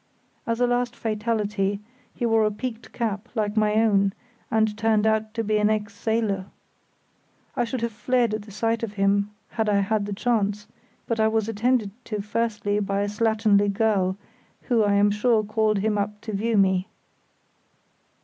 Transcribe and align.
As 0.47 0.59
a 0.59 0.65
last 0.65 0.95
fatality, 0.95 1.79
he 2.15 2.25
wore 2.25 2.43
a 2.43 2.49
peaked 2.51 2.91
cap 2.91 3.29
like 3.35 3.55
my 3.55 3.75
own, 3.75 4.13
and 4.49 4.75
turned 4.75 5.05
out 5.05 5.31
to 5.35 5.43
be 5.43 5.59
an 5.59 5.69
ex 5.69 5.93
sailor. 5.93 6.47
I 7.55 7.65
should 7.65 7.81
have 7.81 7.91
fled 7.91 8.33
at 8.33 8.41
the 8.41 8.49
sight 8.51 8.81
of 8.81 8.93
him 8.93 9.29
had 9.49 9.69
I 9.69 9.81
had 9.81 10.07
the 10.07 10.13
chance, 10.13 10.65
but 11.05 11.19
I 11.19 11.27
was 11.27 11.47
attended 11.47 11.91
to 12.05 12.19
first 12.19 12.63
by 12.63 13.01
a 13.01 13.07
slatternly 13.07 13.71
girl 13.71 14.17
who, 14.63 14.81
I 14.83 14.93
am 14.93 15.11
sure, 15.11 15.43
called 15.43 15.77
him 15.77 15.99
up 15.99 16.19
to 16.21 16.33
view 16.33 16.57
me. 16.57 16.87